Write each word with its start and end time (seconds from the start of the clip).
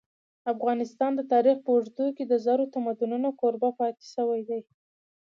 افغانستان 0.53 1.11
د 1.15 1.21
تاریخ 1.33 1.57
په 1.63 1.69
اوږدو 1.75 2.05
کي 2.17 2.23
د 2.27 2.33
زرو 2.45 2.63
تمدنونو 2.73 3.29
کوربه 3.39 3.69
پاته 3.79 4.03
سوی 4.15 4.41
دی. 4.49 4.61